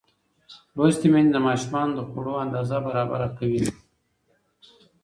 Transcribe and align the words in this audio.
لوستې 0.75 1.07
میندې 1.13 1.31
د 1.33 1.37
ماشومانو 1.47 1.93
د 1.95 1.99
خوړو 2.09 2.33
اندازه 2.45 2.77
برابره 2.85 3.27
کوي. 3.37 3.61